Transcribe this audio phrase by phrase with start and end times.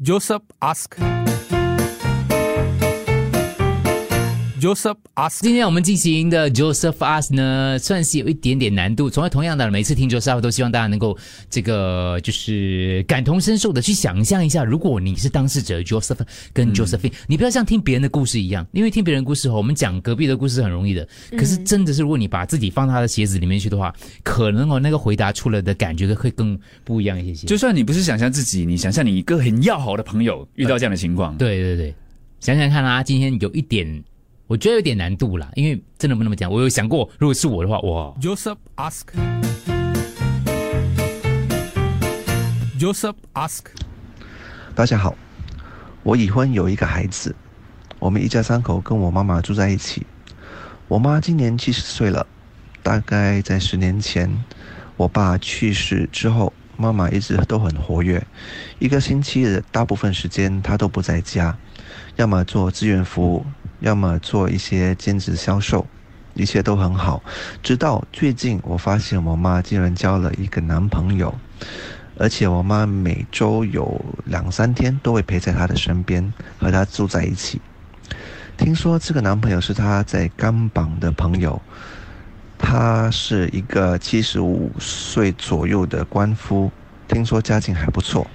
[0.00, 0.96] Joseph ask.
[4.60, 5.40] Joseph ask.
[5.40, 9.08] 今天我们进行的 Joseph Ask 呢，算是有一点点难度。
[9.08, 11.16] 从而同样的，每次听 Joseph 都希望大家能够
[11.48, 16.18] 这个就是感同身受的去想象一下，如果你是当事者 Joseph
[16.52, 21.06] 跟 Josephine，、你不要像听别人的故事一样，因为听别人的故事哦，我们讲隔壁的故事很容易的，
[21.36, 23.94] 可是真的是如果你把自己放到他的鞋子里面去的话，
[24.24, 27.46] 可能哦那个回答出来的感觉会更不一样一些些。
[27.46, 31.94] 就算你不是想象自己，你想象你一个很要好的朋友遇到这样的情况，对对对，
[32.40, 34.02] 想想看啊，今天有一点，
[34.48, 36.50] 我觉得有点难度啦，因为真的不那么讲。
[36.50, 39.02] 我有想过，如果是我的话，哇，Joseph ask.
[42.80, 43.64] Joseph ask.
[44.74, 45.14] 大家好，
[46.02, 47.36] 我已婚有一个孩子，
[47.98, 50.06] 我们一家三口跟我妈妈住在一起。
[50.86, 52.26] 我妈今年七十岁了，
[52.82, 54.34] 大概在十年前，
[54.96, 58.26] 我爸去世之后，妈妈一直都很活跃，
[58.78, 61.54] 一个星期的大部分时间她都不在家，
[62.16, 63.44] 要么做志愿服务，
[63.80, 65.86] 要么做一些兼职销售，
[66.34, 67.22] 一切都很好。
[67.62, 71.34] 直到最近，我发现我妈竟然交了一个男朋友。
[72.20, 77.60] 而且我妈每周有两三天都会陪在她的身边，和她住在一起。
[78.56, 81.62] 听说这个男朋友是她在甘榜的朋友，
[82.58, 86.72] 他是一个七十五岁左右的官夫，
[87.06, 88.26] 听说家境还不错。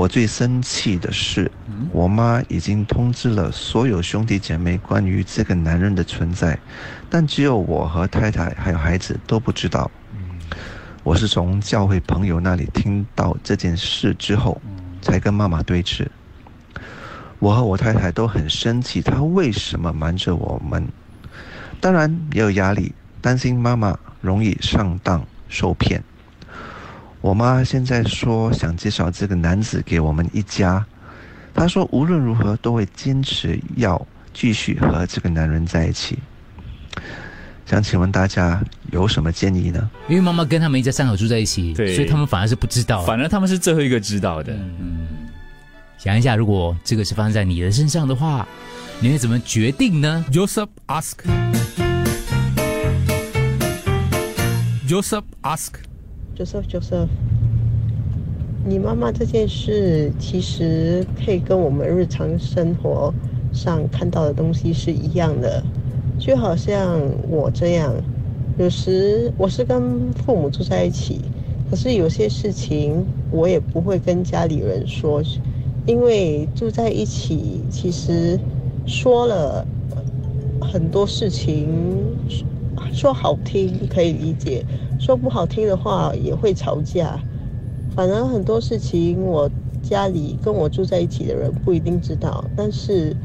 [0.00, 1.52] 我最生气的是，
[1.92, 6.58] 我妈已经通知了所有兄弟姐妹关于这个男人的存在，
[7.10, 9.90] 但只有我和太太还有孩子都不知道。
[11.02, 14.58] 我是从教会朋友那里听到这件事之后，
[15.02, 16.06] 才跟妈妈对峙。
[17.38, 20.88] 我和我太太都很生气，她为什么瞒着我们？
[21.78, 26.02] 当然也有压力，担心妈妈容易上当受骗。
[27.20, 30.84] 我妈现在说想介绍这个男子给我们一家，
[31.52, 36.18] 她说无论如何都会坚持要继续和这个男人在一起。
[37.66, 38.60] 想请问大家
[38.90, 39.90] 有什么建议呢？
[40.08, 43.02] 因为妈妈跟他们一家三口住在一起，对所以他们反而是不知道。
[43.04, 44.56] 反而他们是最后一个知道的。
[45.98, 48.48] 想一下，如果这个是发生在你的身上的话，
[48.98, 51.18] 你会怎么决定呢？Joseph ask.
[54.88, 55.89] Joseph ask.
[56.40, 57.08] Joseph Joseph，
[58.64, 63.12] 你妈妈这件事其实可以跟我们日常生活
[63.52, 65.62] 上看到的东西是一样的，
[66.18, 67.92] 就好像我这样，
[68.58, 71.20] 有时我是跟父母住在一起，
[71.68, 75.22] 可是有些事情我也不会跟家里人说，
[75.84, 78.40] 因为住在一起其实
[78.86, 79.62] 说了
[80.58, 81.68] 很多事情，
[82.92, 84.64] 说好听可以理解，
[84.98, 87.18] 说不好听的话也会吵架。
[87.94, 89.50] 反正很多事情我
[89.82, 93.16] 家里跟我住在一起的人不一定知道，但是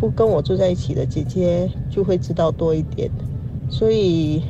[0.00, 3.10] 不跟我住在一起的姐姐就会知道多一点。
[3.70, 4.42] 所以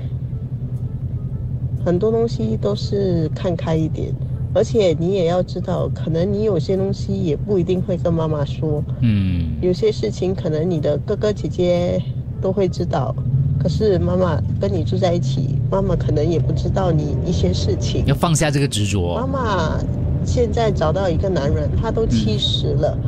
[1.84, 4.12] 很多东西都是看开一点，
[4.54, 8.82] 而且你也要知道，可能你有些东西也不一定会跟妈妈说。
[9.00, 12.00] 嗯，有些事情可能你的哥哥姐姐
[12.44, 13.16] 都会知道，
[13.58, 18.04] 可是妈妈跟你住在一起，妈妈可能也不知道你一些事情。
[18.04, 19.26] 要放下这个执着妈。
[19.26, 19.78] 妈
[20.26, 22.98] 现在找到一个男人，他都七十了，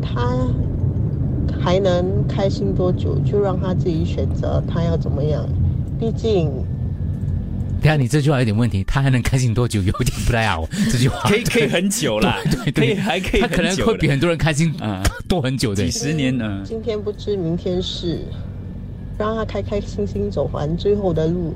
[0.00, 0.46] 他
[1.60, 3.18] 还能开心多久？
[3.26, 5.44] 就让他自己选择他要怎么样。
[5.98, 6.46] 毕竟
[7.80, 9.82] 等一下你这句话有点问题，他还能开心多久？
[9.82, 15.90] 有点不太好， 这句话可以可以很久啦，对对可以还可以他可能会比很多人开心啊多很久的几。
[15.90, 16.62] 十年呢。
[16.64, 18.20] 今天不知明天事，
[19.18, 21.52] 让他开开心心走完最后的路，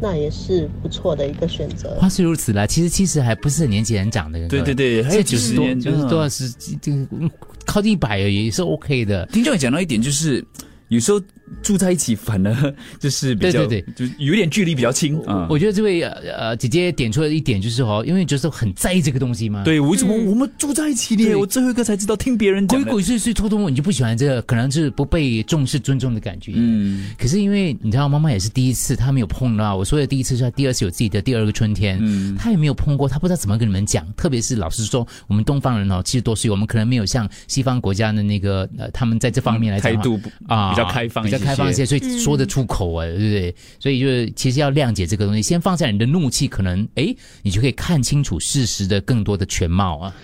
[0.00, 1.96] 那也是不错的一个选择。
[2.00, 4.48] 话虽如此啦，其实其实还不是很年纪很长的人。
[4.48, 6.50] 对对对还有九十90多，年九十多少是
[6.80, 7.30] 这个嗯
[7.64, 9.24] 靠近一百也是 OK 的。
[9.26, 10.44] 听众也讲到一点，就是
[10.88, 11.20] 有时候
[11.62, 15.46] 住在一起反而 就是比较，对对就有点距离比较近啊。
[15.48, 19.64] 我觉得这位呃呃姐姐点出了一点，就是哦，因为就是很在意这个东西嘛。。
[19.64, 21.24] 对，为什么我们住在一起呢？
[21.24, 22.82] 对我最后一个才知道听别人讲。
[22.82, 26.52] 鬼鬼祟祟、偷偷摸，你就不喜欢这个，可能是不被重视、尊重的感觉。
[26.54, 29.76] 嗯，可是因为你知道，妈妈也是第一次，她没有碰到。
[29.76, 34.06] 我说的第一次是她第二次有自己的第二个春天，嗯她也没有碰过，她不知道怎么跟你们讲。
[34.16, 43.54] 特别是老实说，我们东方人哦，七十多岁，我们可能没有像西方国家的那个呃，他们在这方面来讲态度啊比较开放一些开放一些，所以说得出口啊，对不对？
[43.78, 50.14] 所以就是其实要谅解这个东西，先放下你的怒气，可能哎，你就可以看清楚事实的更多的全貌啊。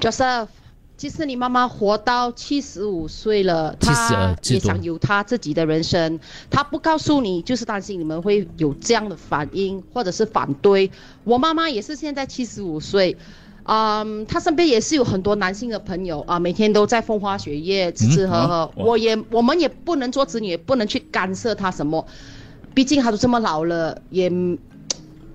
[0.00, 0.48] Joseph，
[0.96, 6.18] 其实你妈妈活到七十五岁了，72她也想有她自己的人生。
[6.50, 10.90] 她不告诉你，就是担心你们会有这样的反应或者是反对。
[11.22, 13.16] 我妈妈也是现在七十五岁，
[13.66, 18.70] 嗯，他身边也是有很多男性的朋友啊，每天都在风花雪月，吃吃喝喝。
[18.76, 22.06] 我也，我们也不能做子女，也不能去干涉他什么，
[22.74, 24.30] 毕竟他都这么老了，也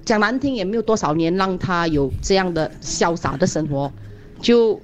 [0.05, 3.91] 讲难听也没有多少年让他有这样的潇洒的生活，
[4.39, 4.79] 就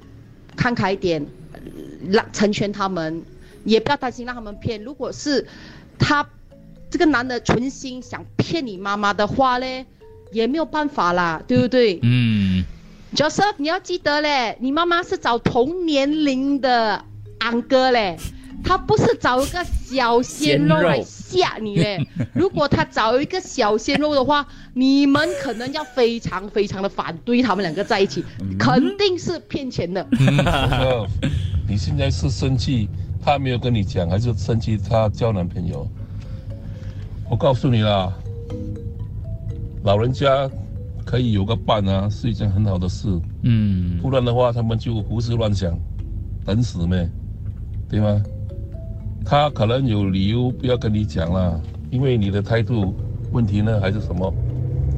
[0.56, 1.26] 看开一点，
[2.10, 3.22] 让成全他们，
[3.64, 4.84] 也不要担心让他们骗。
[4.84, 5.48] 如果是
[6.00, 6.28] 他
[6.90, 9.86] 这个男的存心想骗你妈妈的话嘞，
[10.32, 12.00] 也没有办法啦，对不对？
[12.04, 12.35] 嗯，
[13.16, 17.02] Joseph，你要记得嘞，你妈妈是找同年龄的
[17.40, 18.18] 安哥嘞，
[18.62, 22.06] 她不是找一个小鲜肉来吓你嘞。
[22.36, 28.22] 如果她找一个小鲜肉的话，你们可能要非常非常的反对他们两个在一起，
[28.60, 30.04] 肯定是骗钱的。
[30.12, 31.08] 哥，
[31.70, 32.90] 你现在是生气
[33.24, 35.88] 他没有跟你讲，还是生气他交男朋友？
[37.30, 38.12] 我告诉你啦，
[39.86, 40.50] 老人家
[41.06, 43.08] 可以有个伴啊，是一件很好的事。
[43.44, 45.78] 嗯，不然的话，他们就胡思乱想，
[46.44, 47.08] 等死咩？
[47.88, 48.22] 对吗？
[49.24, 51.60] 他可能有理由不要跟你讲啦，
[51.92, 52.94] 因为你的态度
[53.32, 54.34] 问题呢，还是什么，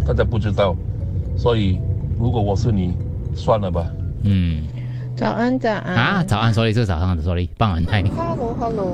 [0.05, 0.75] 大家不知道。
[1.37, 1.79] 所以，
[2.17, 2.93] 如果我是你，
[3.35, 3.85] 算了吧。
[4.23, 4.63] 嗯
[5.15, 8.93] 早安，早安啊，早安，sorry，这个早上的 sorry，傍晚嗨，，Hello Hello，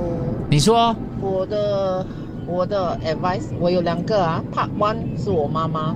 [0.49, 2.05] 你说，我的
[2.47, 5.93] 我的 advice 我有两个啊，Part One 是我妈妈，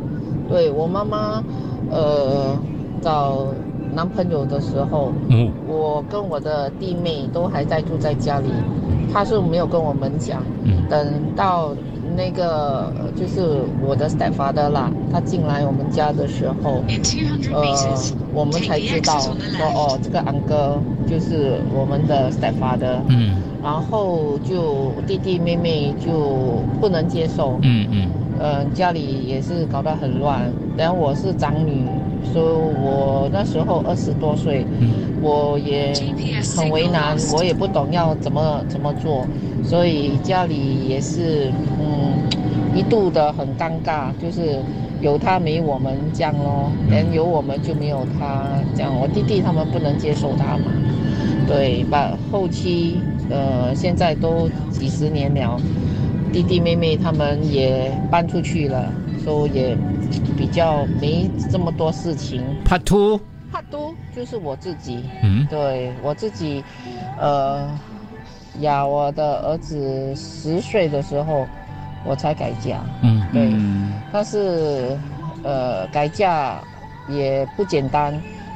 [0.47, 1.43] 对我妈妈，
[1.91, 2.57] 呃，
[3.01, 3.47] 找
[3.93, 5.51] 男朋友的时候，嗯。
[5.67, 8.49] 我跟我的弟妹都还在住在家里，
[9.13, 10.83] 她是没有跟我们讲，嗯。
[10.89, 11.71] 等到
[12.15, 16.81] 那个呃就是我的 stepfather 啦，他进来我们家的时候，
[17.53, 17.63] 呃，
[18.33, 20.77] 我们才知道说哦，这个安哥
[21.07, 23.35] 就是我们的 stepfather，嗯。
[23.63, 26.11] 然后就弟弟妹妹就
[26.79, 28.07] 不能接受，嗯嗯
[28.39, 30.51] 呃，家里也是搞得很乱。
[30.77, 31.85] 然后我是长女，
[32.23, 34.65] 所以我那时候二十多岁，
[35.21, 35.91] 我也
[36.55, 39.25] 很为难，我也不懂要怎么怎么做，
[39.63, 40.55] 所以家里
[40.87, 42.13] 也是嗯
[42.75, 44.59] 一度的很尴尬，就是
[45.01, 48.45] 有他没我们这样咯，连有我们就没有他
[48.75, 48.91] 这样。
[48.99, 50.71] 我弟弟他们不能接受他嘛，
[51.47, 52.99] 对，把后期
[53.31, 55.59] 呃现在都几十年了。
[56.37, 58.93] 弟弟妹妹他们也搬出去了，
[59.23, 59.77] 所以也
[60.37, 62.43] 比较没这么多事情。
[62.63, 63.19] ，Part Two，
[63.51, 65.47] 怕多就是我自己，嗯。
[65.49, 66.63] 对我自己，
[67.19, 67.67] 呃，
[68.59, 71.47] 呀，我的儿子十岁的时候
[72.05, 73.19] 我才改嫁，嗯。
[73.33, 73.93] 对，嗯。
[74.13, 74.95] 但是
[75.41, 76.59] 呃改嫁
[77.09, 78.13] 也不简单，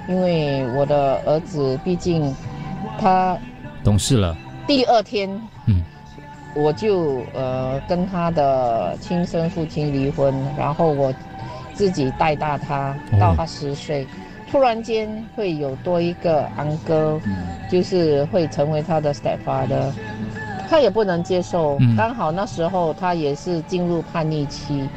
[0.08, 2.32] 因为我的儿子毕竟
[3.00, 3.36] 他
[3.84, 4.38] 懂事了，
[4.68, 5.61] 第二天，嗯
[6.54, 11.14] 我就呃跟他的亲生父亲离婚，然后我
[11.74, 14.06] 自己带大他哦到他十岁，
[14.50, 17.20] 突然间会有多一个安哥，
[17.70, 19.92] 就是会成为他的 stepfather，
[20.70, 24.88] 他也不能接受嗯，刚好那时候他也是进入叛逆期。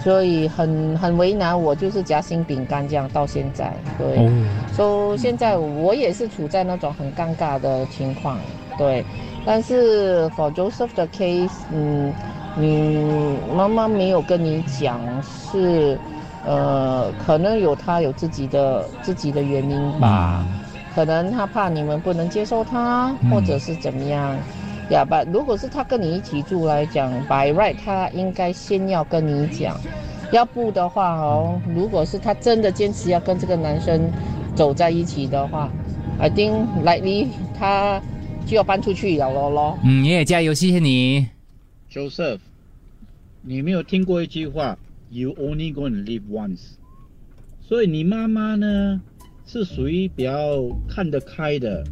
[0.00, 4.16] 所以很很为难我，就是夹心饼干这样到现在，对。
[4.16, 4.30] 哦，
[4.72, 8.38] 所、以现在我也是处在那种很尴尬的情况，
[8.78, 9.04] 对。
[9.44, 12.12] 但是 for Joseph 的 case，嗯，
[12.56, 15.98] 你妈妈没有跟你讲是，
[16.44, 20.44] 呃，可能有她有自己的自己的原因吧，
[20.94, 24.36] 可能她怕你们不能接受她，嗯或者是怎么样。
[24.90, 29.76] 呀吧，如果是她跟你一起住来讲，by right，她应该先要跟你讲。
[30.30, 34.10] 要不的话哦，如果是她真的坚持要跟这个男生
[34.54, 35.70] 走在一起的话
[36.18, 36.52] ，I think
[36.84, 38.00] likely 她
[38.48, 39.78] 就要搬出去了咯咯。
[39.84, 41.26] 嗯，你也加油，谢谢你。
[41.92, 42.38] Joseph，
[43.42, 44.78] 你没有听过一句话
[45.10, 46.70] ，You only going to live once。
[47.60, 49.02] 所以你妈妈呢
[49.44, 51.84] 是属于比较看得开的，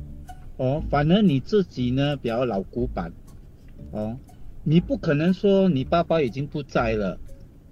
[0.56, 3.12] 哦，反而你自己呢比较老古板，
[3.90, 4.16] 哦，
[4.64, 7.18] 你不可能说你爸爸已经不在了，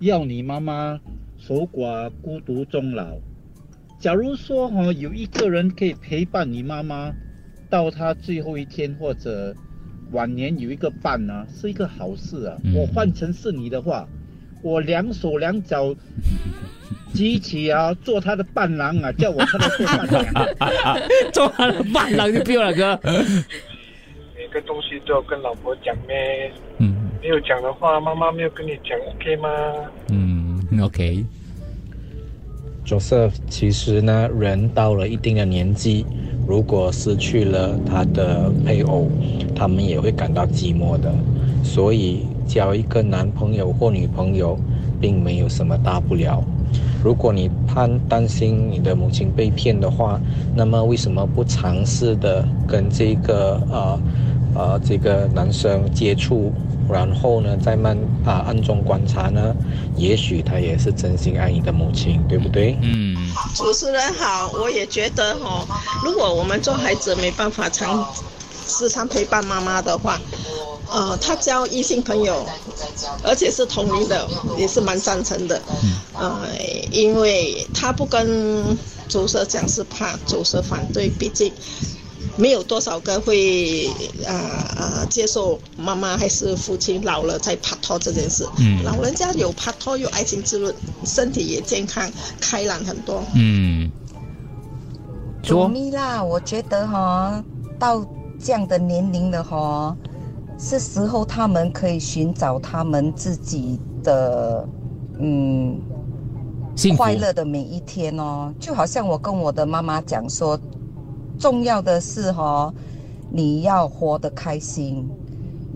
[0.01, 1.01] 要你妈妈
[1.39, 3.17] 守寡孤独终老。
[3.99, 7.11] 假如说哈、哦、有一个人可以陪伴你妈妈
[7.75, 9.53] 到他最后一天或者
[10.13, 12.57] 晚年有一个伴呢、是一个好事啊。
[12.63, 14.07] 嗯我换成是你的话，
[14.63, 15.93] 我两手两脚
[17.13, 20.25] 举起啊，做他的伴郎啊，叫我他的做伴郎。
[21.35, 22.97] 做他的伴郎就不用了，哥。
[24.37, 26.53] 每个东西都要跟老婆讲咩？
[26.79, 29.49] 嗯没有讲的话，妈妈没有跟你讲，OK 吗？
[30.11, 36.07] 嗯，OK，Joseph，其实呢，人到了一定的年纪，
[36.47, 39.09] 如果失去了他的配偶，
[39.55, 41.13] 他们也会感到寂寞的。
[41.63, 44.59] 所以，交一个男朋友或女朋友，
[45.01, 46.43] 并没有什么大不了。
[47.03, 50.21] 如果你担担心你的母亲被骗的话，
[50.55, 54.01] 那么为什么不尝试的跟这个呃
[54.55, 56.51] 呃这个男生接触，
[56.91, 59.55] 然后呢再慢啊暗中观察呢？
[59.97, 62.75] 也许他也是真心爱你的母亲，对不对？
[62.83, 63.14] 嗯，
[63.55, 65.67] 主持人好，我也觉得哈、
[66.05, 68.07] 如果我们做孩子没办法常
[68.67, 70.21] 时常陪伴妈妈的话，
[70.91, 72.47] 呃，他交异性朋友，
[73.23, 75.63] 而且是同龄的，也是蛮赞成的。
[76.13, 76.47] 呃，
[76.91, 78.79] 因为他不跟
[79.09, 81.53] 主蛇讲是怕主蛇反对，毕竟
[82.37, 83.89] 没有多少个会
[84.27, 84.35] 啊
[84.77, 88.47] 啊、接受妈妈还是父亲老了再拍拖这件事。
[88.59, 93.23] 嗯老人家有拍拖有爱情滋润，身体也健康开朗很多。
[93.35, 93.91] 嗯，
[95.43, 97.43] 说容易啦，我觉得哈，
[97.79, 98.05] 到
[98.39, 99.97] 这样的年龄了哈，
[100.59, 104.69] 是时候他们可以寻找他们自己的
[105.21, 105.81] 嗯
[106.97, 108.53] 快乐的每一天哦。
[108.59, 110.59] 就好像我跟我的妈妈讲说，
[111.39, 112.73] 重要的是哈，
[113.31, 115.09] 你要活得开心，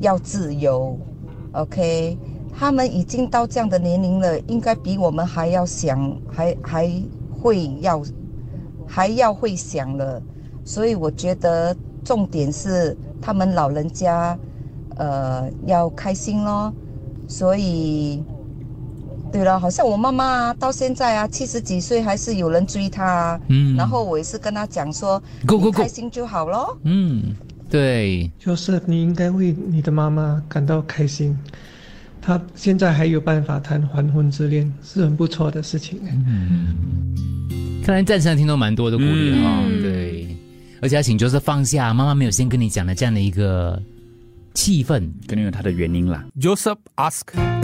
[0.00, 0.96] 要自由
[1.52, 2.16] ，OK。
[2.60, 6.90] 他们已经到这样的年龄了，应该比我们还要想，还还
[7.40, 8.02] 会要
[8.86, 10.20] 还要会想了，
[10.64, 14.36] 所以我觉得重点是他们老人家，
[14.96, 16.72] 呃，要开心咯。
[17.28, 18.24] 所以，
[19.30, 23.40] 对了，好像我妈妈啊，到现在啊，七十几岁还是有人追她啊。
[23.48, 26.78] 嗯然后我也是跟她讲说，Go, go, go 开心就好咯。
[26.84, 27.36] 嗯，
[27.70, 31.36] 对，就是你应该为你的妈妈感到开心，
[32.22, 36.00] 她现在还有办法谈还婚之恋，是很不错的事情。
[36.04, 36.76] 嗯
[37.84, 40.36] 看来赞成的听众蛮多的鼓励哈、嗯对，
[40.82, 43.80] 而且要请就是放下妈妈没有先跟你讲的这样的一个
[44.52, 46.22] 气氛，肯定有它的原因啦。
[46.38, 47.57] Joseph ask.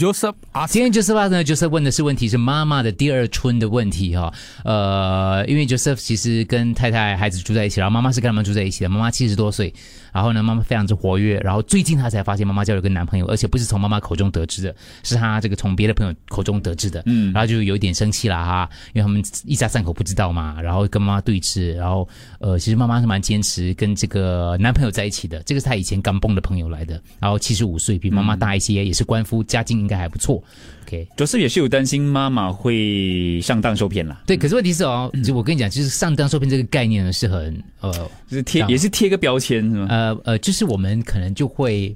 [0.00, 0.72] Joseph ask.
[0.72, 4.32] 今天 Joseph 呢，Joseph 问的是问题是妈妈的第二春的问题哈、
[4.64, 9.74] 呃，因为 Joseph 其实跟太太孩子住在一起，然后妈妈是跟他们住在一起的，妈妈七十多岁，
[10.10, 30.42] 然后呢，妈妈非常之活跃，然后最近他才发现妈妈交了个男朋友，而且不是从妈妈口中得知的，是他这个从别的朋友口中得知的，嗯，然后就有一点生气啦哈，因为他们一家三口不知道嘛，然后跟妈妈对峙，然后呃，其实妈妈是蛮坚持跟这个男朋友在一起的，这个是他以前刚蹦的朋友来的，然后七十五岁，比妈妈大一些，也是官夫，家境应该还不错
[30.86, 31.06] ，OK。
[31.16, 37.92] 主是也是有担心妈妈会上当受骗啦，对，可是问题是哦，就我跟你讲，就是上当受骗这个概念呢是很呃，
[38.28, 39.86] 就是贴也是贴个标签是吗？
[39.90, 41.94] 呃呃，就是我们可能就会。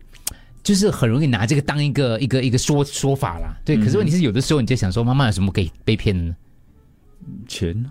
[0.65, 3.77] 就是很容易拿这个当一个一个一个说说法啦，对。
[3.77, 6.35] 可是问题是，有的时候你就想说，妈妈有什么可以被骗的呢？
[7.47, 7.85] 钱，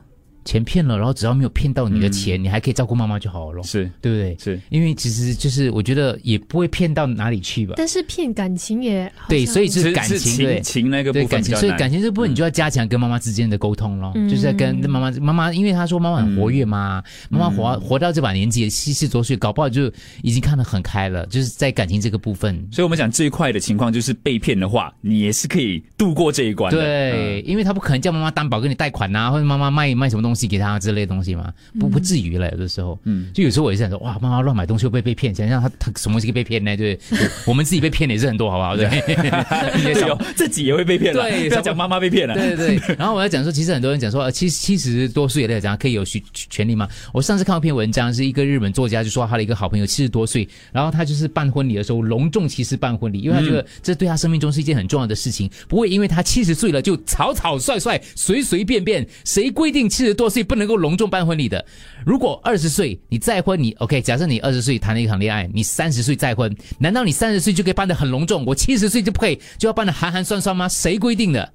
[0.45, 4.37] 钱骗了，然后只要没有骗到你的钱，你还可以照顾妈妈就好了，是对不对？
[4.39, 7.73] 是，因为其实就是我觉得也不会骗到哪里去吧。
[7.77, 22.53] 但是骗感情也好对，所以是感是情对情情那个部分感情，所以感情这部分你就要加强跟妈妈之间的沟通咯，嗯就是在跟妈妈妈妈，因为她说妈妈很活跃嘛，妈妈活活到这把年纪七十多岁，搞不好就已经看得很开了，就是在感情这个部分。
[22.71, 26.79] 所以我们讲最快的情况就是被骗的话，你也是可以度过这一关的。
[26.79, 32.49] 对，因为他不可能叫妈妈担保给你贷款呐、或者妈妈卖卖什么东西给他之类的东西嘛，不不至于了。
[32.51, 35.33] 有的时候，嗯，就有时候我也是想说，哇，妈妈乱买东西会不会被骗？
[35.33, 36.75] 想想他他什么东西被骗呢？
[36.75, 38.75] 对，对 我们自己被骗的也是很多，好不好？
[38.75, 38.87] 对，
[40.35, 41.23] 自己也会被骗了。
[41.29, 42.33] 对不要讲妈妈被骗了。
[42.33, 46.87] 对对对，然后我要讲说，其实很多人讲说，呃，七七十多岁也在讲可以有权权利吗？
[47.13, 61.65] 我上次看到一篇文章，是一个日本作家就说他的一个好朋友七十多岁，然后他就是办婚礼的时候隆重其事办婚礼，因为他觉得这对他生命中是一件很重要的事情，不会因为他七十岁了就草草率率、随随便便，谁规定七十多岁不能够隆重办婚礼的？
[62.05, 68.45] 如果二十岁你再婚，你 OK，假设你二十岁谈了一场恋爱，你三十岁再婚，难道你三十岁就可以办得很隆重？
[68.45, 70.67] 我七十岁就不可以就要办得寒寒酸酸吗？
[70.67, 71.53] 谁规定的？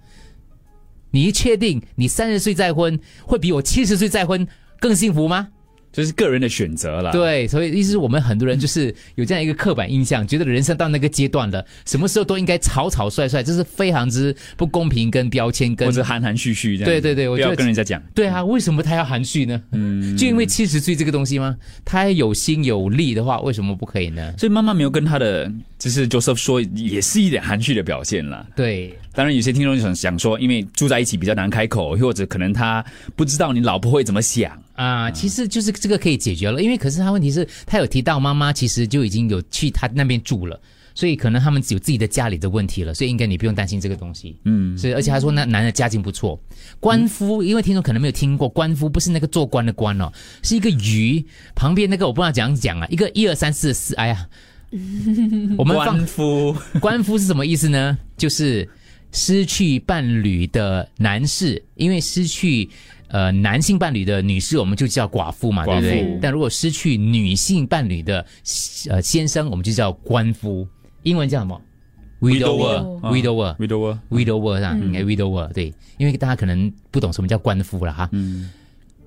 [1.11, 4.47] 你一确定你三十岁再婚会比我七十岁再婚
[4.79, 5.49] 更幸福吗？
[5.93, 7.11] 这是个人的选择啦。
[7.11, 16.91] 对，所以意思是我们很多人就是有这样一个刻板印象，觉得人生到那个阶段了，什么时候都应该草草率率，这是非常之不公平跟标签跟或者含含蓄蓄这样。
[16.91, 18.03] 对对对，我不觉得要跟人家讲。
[18.15, 19.61] 对啊，为什么他要含蓄呢？
[19.73, 21.57] 嗯，就因为七十岁这个东西吗？
[21.85, 24.33] 他有心有力的话，为什么不可以呢？
[24.39, 28.47] 所以妈妈没有跟他的就是 Joseph 说，也是一点含蓄的表现啦。
[28.55, 32.85] 对，当然有些听众想想说，因为住在一起比较难开口，或者可能他
[33.17, 34.53] 不知道你老婆会怎么想。
[34.79, 40.61] 啊，其实就是这个可以解决了，因为可是他问题是，他有提到妈妈其实就已经有去他那边住了，
[40.95, 44.37] 所以可能他们有自己的家里的问题了，所以应该你不用担心这个东西。
[44.45, 46.41] 嗯，所以，而且他说那男的家境不错，
[46.79, 50.13] 官夫，因为听众可能没有听过，官夫不是那个做官的官哦，
[50.45, 54.29] 是一个鱼旁边那个我不知道怎样讲啊，一个一二三四四，哎呀，
[55.59, 57.99] 我们放官夫，官夫是什么意思呢？
[58.17, 58.69] 就是
[59.11, 62.69] 失去伴侣的男士，因为失去
[63.09, 66.19] 呃男性伴侣的女士，我们就叫寡妇嘛，对不对？
[66.23, 68.25] 但如果失去女性伴侣的
[68.89, 70.67] 呃先生，我们就叫官夫，
[71.03, 71.61] 英文叫什么
[72.21, 78.09] ？widower，widower，widower，widower widower 啊，应该 widower 对，因为大家可能不懂什么叫官夫了哈。
[78.13, 78.51] 嗯，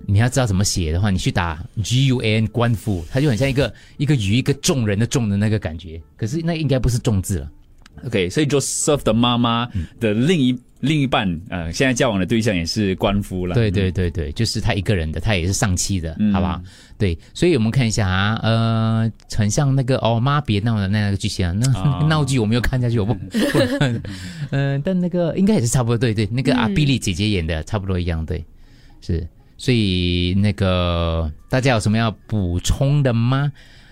[0.08, 7.52] 你要知道怎么写的话，你去打 G U N 官夫，它就很像一个一个鱼一个众人的众的那个感觉，可是那应该不是众字了。
[8.06, 9.70] OK，所以 Joseph 的妈妈
[10.00, 13.54] 的另一、另一半，呃，现在交往的对象也是官夫了。
[13.54, 16.60] 对对对对，就是他一个人的，他也是上妻的，嗯好不好？
[16.98, 23.14] 对，所以我们看一下啊，呃，很像那个哦妈别闹的那个剧情啊，那、啊 闹剧我没有看下去，我不，
[23.82, 24.02] 嗯、
[24.50, 28.44] 呃，但那个应该也是差不多，对对，那个阿嗯碧丽姐姐演的差不多一样，对，
[29.02, 33.52] 是，所以那个大家有什么要补充的吗？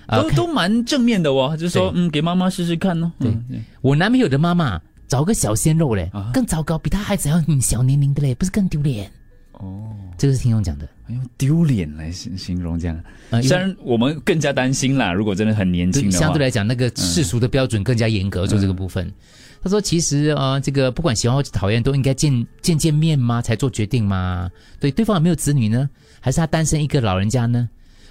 [0.10, 3.12] 啊都都蛮正面的哦，就是说，嗯，给妈妈试试看哦。
[3.20, 9.10] 对嗯我男朋友的妈妈找个小鲜肉嘞，啊更糟糕，比他孩子还要嗯小年龄的嘞，不是更丢脸？
[9.54, 10.88] 哦，这个是听众讲的。
[11.10, 13.04] 用丢脸来形形容这样，
[13.42, 19.12] 虽然我们更加担心啦，如果真的很年轻的话，相对来讲，那个世俗的标准更加严格，做这个部分。
[19.62, 23.42] 他说：“其实呃，这个不管喜欢或者讨厌，都应该见见见面吗？
[23.42, 24.50] 才做决定吗？
[24.80, 25.90] 对，对方有没有子女呢？
[26.22, 27.68] 还是他单身一个老人家呢？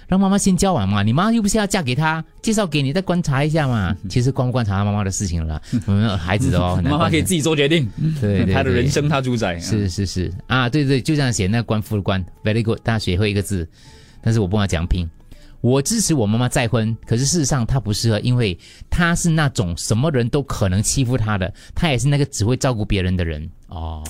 [0.09, 3.95] 让妈妈先交往嘛，你妈又不是要嫁给他，介绍给你，再观察一下嘛。
[4.09, 7.87] 其实观不观察他妈妈的事情了，我们孩子的哦， 妈妈可以自己做决定，
[8.19, 9.59] 对对对她的人生她主宰。
[9.59, 13.69] 是是是啊，对对，就这样写，那官夫的官，very good，大家学会一个字，
[14.19, 15.07] 但是我不知道讲拼。
[15.61, 18.57] 我支持我妈妈再婚，可是事实上她不适合，因为
[18.89, 24.03] 她是那种什么人都可能欺负她的，她也是那个只会照顾别人的人哦。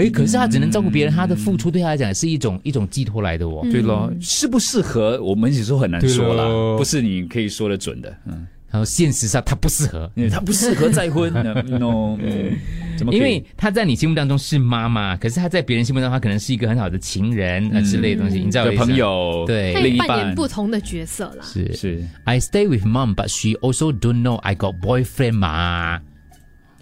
[0.00, 3.66] 哎，可是他只能照顾别人，他的付出对他来讲也是一种一种寄托来的哦。
[3.70, 6.44] 对咯，适不适合我们有时候很难说啦，
[6.78, 8.10] 不是你可以说的准的。
[8.26, 11.32] 嗯，然后现实上他不适合，因为她不适合再婚，
[11.68, 12.56] no，嗯。
[12.96, 13.14] 怎么？
[13.14, 19.72] 因为他在你心目当中是妈妈，可是他在别人心目当中，他可能是一个很好的情人啊、之类的东西，你知道我的朋友，对。
[19.72, 21.42] 扮另一半演不同的角色啦。
[21.42, 21.72] 是。
[21.74, 22.04] 是。
[22.24, 26.00] I stay with mom, but she also don't know I got boyfriend 嘛。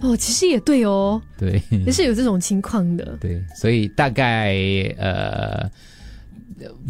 [0.00, 3.16] 哦，其实也对哦，对，也是有这种情况的。
[3.20, 4.54] 对，所以大概
[4.96, 5.68] 呃，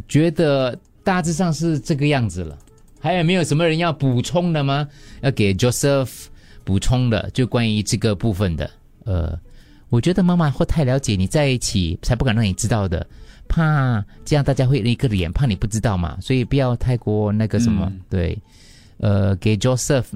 [0.06, 2.58] 觉得大致上是这个样子了。
[3.00, 4.86] 还有没有什么人要补充的吗？
[5.22, 6.26] 要给 Joseph
[6.64, 8.70] 补充的，就关于这个部分的。
[9.04, 9.38] 呃，
[9.88, 13.06] 我觉得妈妈会太了解你在一起，才不敢让你知道的，
[13.48, 18.38] 怕这样大家会一个脸，怕你不知道嘛，所以不要太过那个什么，嗯对。
[19.00, 20.06] 呃，给 Joseph，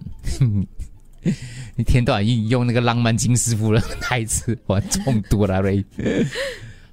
[1.76, 5.84] 一天到晚用用那个浪漫金师傅的台词，我中毒了嘞。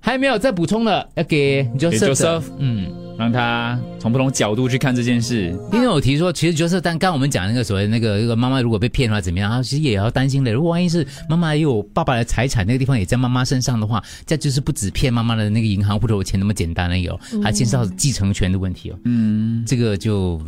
[0.01, 1.07] 还有没有再补充了？
[1.15, 5.53] 要给 Joseph，, Joseph 嗯，让他从不同角度去看这件事。
[5.73, 10.53] 因为我提说，其实 Joseph，但刚刚我们讲那个所谓那个那个妈妈如果被骗的话怎么样，他其实也要担心的。
[10.53, 18.97] 如果万一是妈妈也有爸爸的财产，那个地方也在妈妈身上的话，这就是不止骗妈妈的那个银行户头的钱那么简单而已哦，还牵涉到继承权的问题哦。
[19.03, 20.41] 嗯，这个就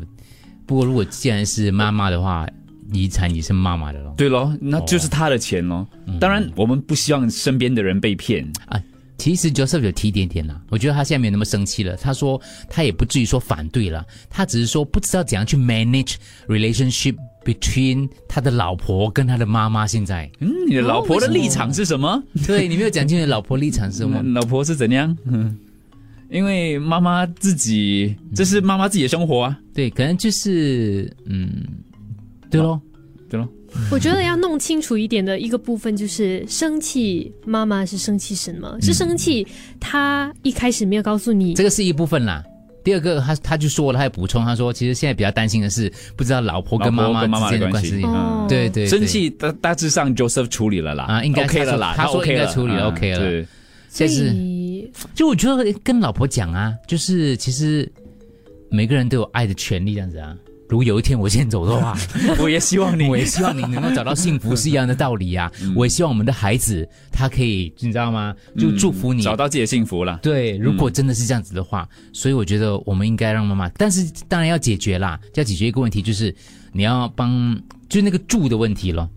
[0.66, 2.48] 不过如果既然是妈妈的话，
[2.92, 4.14] 遗产也是妈妈的咯。
[4.18, 5.88] 对咯，那就是他的钱咯。
[6.20, 8.46] 当然，我们不希望身边的人被骗。
[8.68, 8.82] 啊，
[9.18, 11.96] 其实 Joseph 有提一点点啦，我觉得他现在没有那么生气了。
[11.96, 16.16] 他说他也不至于说反对了，他只是说不知道怎样去 manage
[16.48, 19.86] relationship between 他的老婆跟他的妈妈。
[19.88, 22.22] 现在，嗯，你的老婆的立场是什么？
[22.48, 24.22] 对你没有讲清楚老婆立场是什么。
[24.34, 25.16] 老婆是怎样？
[25.26, 25.56] 嗯，
[26.32, 29.60] 因为妈妈自己，这是妈妈自己的生活啊。
[29.74, 31.64] 对，可能就是嗯，
[32.52, 32.80] 对咯，
[33.30, 33.48] 对咯。
[33.90, 38.78] 我觉得要弄清楚一点的一个部分就是生气，妈妈是生气什么？
[38.82, 39.48] 是生气
[39.80, 42.44] 他一开始没有告诉你，这个是一部分啦。
[42.84, 48.02] 第二个，他他就说了，他也补充，他说其实现在比较担心的是，不知道老婆跟妈妈之间的关系
[48.50, 48.88] 对对，对。
[48.88, 53.44] 生气大大致上 Joseph 处理了啦，啊，应该 OK 了啦，他说 OK 应该了，处理 OK 了对。
[53.88, 57.90] 所但是以就我觉得跟老婆讲啊，就是其实
[58.70, 60.36] 每个人都有爱的权利，这样子啊。
[60.72, 61.98] 如果有一天我先走的话，
[62.40, 65.52] 我也希望你，我也希望你能够找到幸福，是一样的道理啊。
[65.76, 68.34] 我也希望我们的孩子他可以，你知道吗？
[68.58, 70.18] 就祝福你、找到自己的幸福了。
[70.24, 76.34] 对，如果真的是这样子的话，所以我觉得我们应该让妈妈，但是当然要解决啦，要解决一个问题，就是
[76.72, 77.54] 你要帮，
[77.90, 79.10] 就是那个住的问题咯。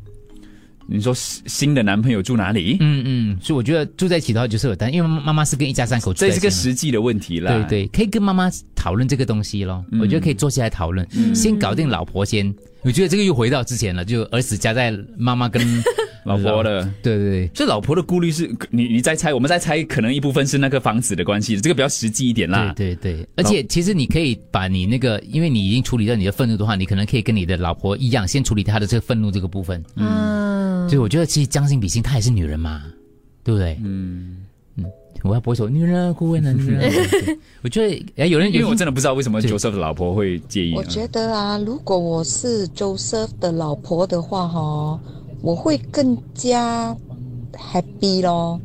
[0.87, 2.77] 你说新的男朋友住哪里？
[2.81, 7.53] 嗯嗯，所以我觉得住在一起的话就是有担，因为妈妈是跟一家三口住在这是个实际的问题啦。
[7.53, 9.85] 对对，可以跟妈妈讨论这个东西咯。
[10.01, 12.55] 我觉得可以坐下来讨论，先搞定老婆先。
[12.83, 15.63] 我觉得这个又回到之前了，就儿子夹在妈妈跟
[16.25, 16.83] 老婆的。
[17.03, 17.49] 对对对。
[17.55, 22.73] 这老婆的顾虑是，你你在猜，我们在猜，可能一部分是那个房子的关系，这个比较实际一点啦。
[22.77, 29.81] 对对对，而且其实你可以把你那个，因为你已经处理掉你的愤怒的话，你可能可以跟你的老婆一样，先处理她的这个愤怒这个部分。
[29.97, 32.83] 啊，嗯所以我觉得其实将心比心，她也是女人嘛，
[33.43, 33.79] 对不对？
[33.83, 34.37] 嗯
[34.77, 34.85] 嗯，
[35.23, 36.93] 我要不会说女人顾问的，女人。
[37.63, 40.77] 我觉得哎，有人因为我真的不知道为什么 Joseph 的老婆会介意、啊。
[40.77, 45.01] 我觉得啊，如果我是 Joseph 的老婆的话，哈，
[45.45, 46.97] 我会更加
[47.53, 48.59] happy 咯，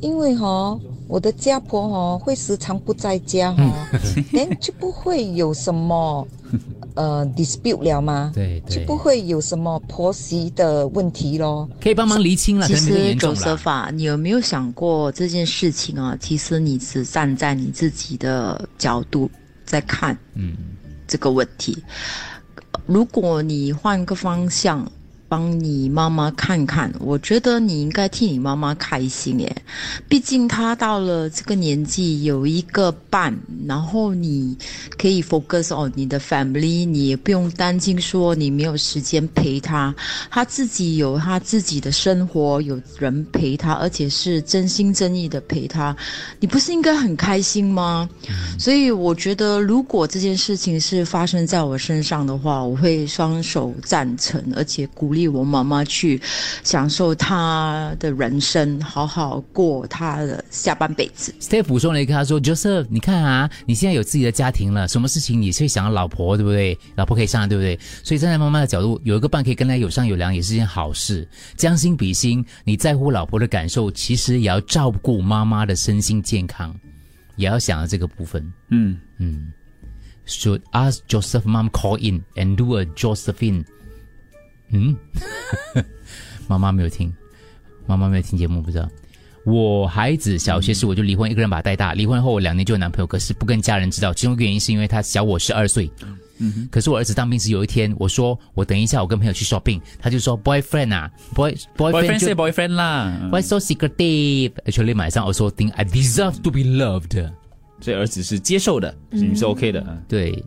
[0.00, 3.88] 因为哈，我的家婆哈会时常不在家哈，
[4.30, 6.24] 连就不会有什么
[6.94, 8.30] 呃 dispute 了吗？
[8.32, 11.68] 对就不会有什么婆媳的问题咯。
[11.82, 13.72] 可以帮忙厘清了，其实能没那么严重 Joseph 了。
[13.72, 16.16] 啊，你有没有想过这件事情啊？
[16.20, 19.28] 其实你只站在你自己的角度
[19.64, 20.56] 在看，嗯，
[21.08, 21.76] 这个问题。
[22.86, 24.88] 如果你换个方向，
[25.34, 29.56] 帮你妈妈看看，我觉得你应该替你妈妈开心耶。
[30.08, 34.56] 毕竟她到了这个年纪，有一个伴，然后你
[34.96, 39.92] 可以 focus on 你的 family，你也不用担心说你没有时间陪她。
[40.30, 45.96] 她自己有她自己的生活，有人陪她，而且是真心真意的陪她，
[46.38, 48.08] 你不是应该很开心吗？
[48.56, 56.20] 所以我觉得，如果这件事情是发生在我身上的话，我会双手赞成，而且鼓励我妈妈去
[56.62, 61.34] 享受她的人生，好好过她的下半辈子。
[61.40, 66.78] Steve 补充了一个，他说：“Joseph，你看啊，你现在有自己的家庭了，什么事情你会想要老婆，对不对？
[66.96, 67.78] 老婆可以上来，对不对？
[68.02, 71.26] 所以站在妈妈的角度，有一个伴可以跟她有商有量，也是件好事。
[71.56, 76.74] 将心比心，你在乎老婆的感受，其实也要照顾妈妈的身心健康，
[77.36, 78.52] 也要想到这个部分。
[78.70, 79.52] 嗯嗯
[80.26, 83.64] ，Should ask Joseph mom call in and do a Josephine？
[84.70, 84.96] 嗯，
[86.48, 87.12] 妈妈没有听，
[87.86, 88.88] 妈妈没有听节目，不知道。
[89.44, 91.92] 我孩子小学时我就离婚，一个人把他带大。
[91.92, 94.12] 离婚后我两年就有男朋友，可是不跟家人知道。
[94.14, 95.90] 其中一个原因是因为他小我十二岁。
[96.38, 103.28] 嗯可是我儿子当兵时有一天，我说我等一下，我跟朋友去 shopping，他就说 boyfriend 啊，boy boyfriend say boyfriend 啦。
[103.30, 104.52] Why so secretive?
[104.64, 107.30] Actually，马上 also think I deserve to be loved。
[107.80, 109.82] 所以儿子是接受的，你是 OK 的。
[109.82, 110.42] 啊对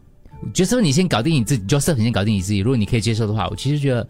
[0.54, 2.60] ，Joseph，你先搞定你自己，Joseph，你先搞定你自己。
[2.60, 4.08] 如果你可以接受的话，我其实觉得，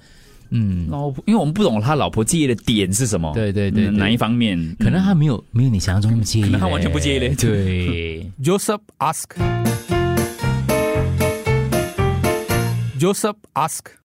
[0.52, 4.76] 嗯，老婆，因为我们不懂他老婆介意的点是什么，对对对哪一方面？
[4.80, 8.32] 可能他没有没有你想象中那么介意，可能他完全不介意嘞对。
[8.44, 9.26] Joseph ask.
[13.00, 13.88] Joseph ask.